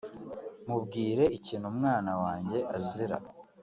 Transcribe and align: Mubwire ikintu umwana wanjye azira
Mubwire 0.67 1.23
ikintu 1.37 1.65
umwana 1.73 2.11
wanjye 2.21 2.57
azira 2.77 3.17